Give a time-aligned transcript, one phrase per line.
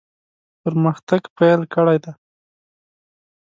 [0.61, 2.11] پرمختګ پیل کړی دی.